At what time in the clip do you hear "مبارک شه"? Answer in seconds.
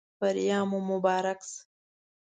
0.89-1.57